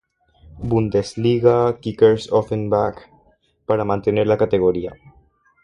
[0.69, 3.05] Bundesliga, Kickers Offenbach,
[3.67, 4.93] para mantener la categoría.